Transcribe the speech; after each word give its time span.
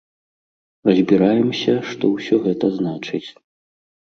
Разбіраемся, 0.87 1.75
што 1.91 2.03
ўсё 2.15 2.35
гэта 2.47 2.65
значыць. 2.79 3.23